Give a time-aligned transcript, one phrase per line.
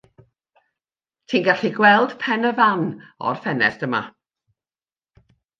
[1.33, 2.83] Ti'n gallu gweld Pen y Fan
[3.29, 4.03] o'r ffenest yma.